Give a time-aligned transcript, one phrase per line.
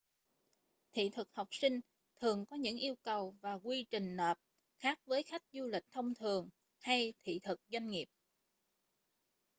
[0.91, 1.79] thị thực học sinh
[2.19, 4.37] thường có những yêu cầu và quy trình nộp
[4.77, 8.07] khác với khách du lịch thông thường hay thị thực doanh nghiệp